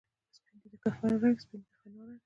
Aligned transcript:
سپین 0.35 0.55
دی 0.61 0.67
د 0.71 0.75
کفن 0.83 1.11
رنګ، 1.21 1.37
سپین 1.43 1.59
دی 1.61 1.67
د 1.71 1.73
فنا 1.81 2.01
رنګ 2.07 2.19